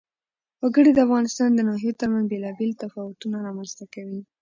[0.61, 4.21] وګړي د افغانستان د ناحیو ترمنځ بېلابېل تفاوتونه رامنځ ته کوي.